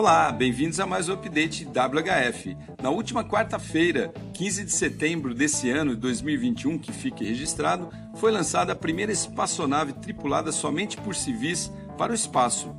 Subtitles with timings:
[0.00, 2.56] Olá, bem-vindos a mais um update WHF.
[2.82, 8.72] Na última quarta-feira, 15 de setembro desse ano de 2021, que fique registrado, foi lançada
[8.72, 12.74] a primeira espaçonave tripulada somente por civis para o espaço.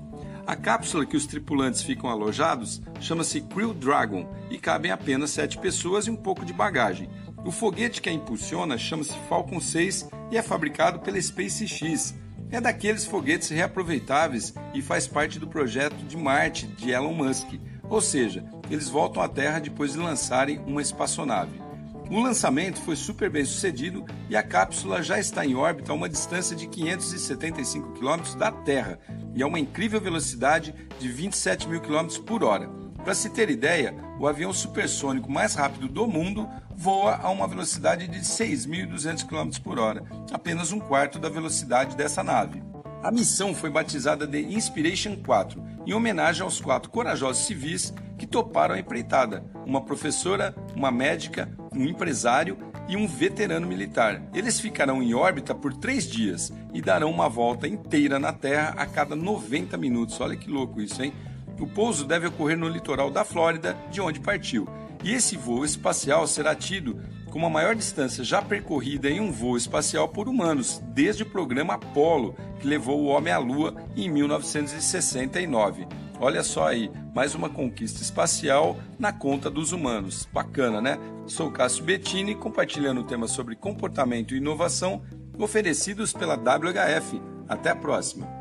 [0.48, 6.08] A cápsula que os tripulantes ficam alojados chama-se Crew Dragon e cabem apenas sete pessoas
[6.08, 7.08] e um pouco de bagagem.
[7.46, 12.16] O foguete que a impulsiona chama-se Falcon 6 e é fabricado pela SpaceX,
[12.52, 17.48] é daqueles foguetes reaproveitáveis e faz parte do projeto de Marte de Elon Musk,
[17.90, 21.62] ou seja, eles voltam à Terra depois de lançarem uma espaçonave.
[22.10, 26.10] O lançamento foi super bem sucedido e a cápsula já está em órbita a uma
[26.10, 29.00] distância de 575 km da Terra
[29.34, 32.81] e a uma incrível velocidade de 27 mil km por hora.
[33.04, 38.08] Para se ter ideia, o avião supersônico mais rápido do mundo voa a uma velocidade
[38.08, 42.62] de 6.200 km por hora, apenas um quarto da velocidade dessa nave.
[43.04, 48.76] A missão foi batizada de Inspiration 4, em homenagem aos quatro corajosos civis que toparam
[48.76, 52.56] a empreitada: uma professora, uma médica, um empresário
[52.88, 54.22] e um veterano militar.
[54.32, 58.86] Eles ficarão em órbita por três dias e darão uma volta inteira na Terra a
[58.86, 60.22] cada 90 minutos.
[60.22, 61.12] Olha que louco isso, hein?
[61.60, 64.68] O pouso deve ocorrer no litoral da Flórida, de onde partiu.
[65.04, 67.00] E esse voo espacial será tido
[67.32, 71.76] como a maior distância já percorrida em um voo espacial por humanos, desde o programa
[71.76, 75.88] Apollo, que levou o homem à Lua em 1969.
[76.20, 80.28] Olha só aí, mais uma conquista espacial na conta dos humanos.
[80.32, 81.00] Bacana, né?
[81.26, 85.02] Sou Cássio Bettini, compartilhando temas sobre comportamento e inovação
[85.40, 87.20] oferecidos pela WHF.
[87.48, 88.41] Até a próxima!